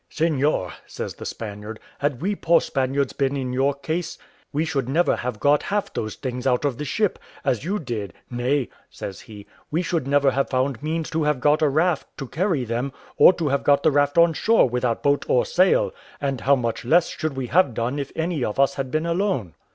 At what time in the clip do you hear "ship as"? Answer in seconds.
6.85-7.63